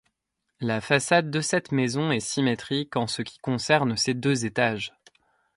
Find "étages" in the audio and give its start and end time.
4.47-4.93